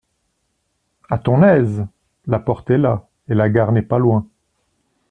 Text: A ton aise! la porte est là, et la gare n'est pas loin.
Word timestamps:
A 1.11 1.19
ton 1.19 1.43
aise! 1.43 1.85
la 2.25 2.39
porte 2.39 2.71
est 2.71 2.79
là, 2.79 3.07
et 3.27 3.35
la 3.35 3.49
gare 3.51 3.71
n'est 3.71 3.83
pas 3.83 3.99
loin. 3.99 4.27